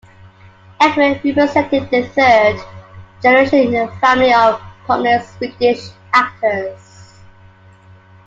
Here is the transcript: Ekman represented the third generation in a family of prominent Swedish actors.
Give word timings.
Ekman 0.79 1.11
represented 1.23 1.87
the 1.91 2.01
third 2.15 2.59
generation 3.21 3.59
in 3.59 3.75
a 3.87 3.99
family 3.99 4.33
of 4.33 4.59
prominent 4.85 5.23
Swedish 5.23 5.91
actors. 6.11 7.19